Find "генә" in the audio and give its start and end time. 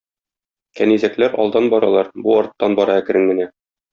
3.35-3.49